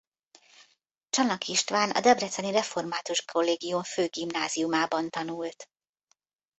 [1.09, 5.69] Csanak István a Debreceni Református Kollégium Főgimnáziumában tanult.